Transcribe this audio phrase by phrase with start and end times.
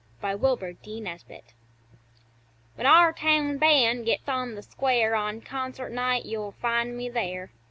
[0.19, 0.99] BY WILBUR D.
[0.99, 1.53] NESBIT
[2.73, 7.51] When our town band gets on the square On concert night you'll find me there.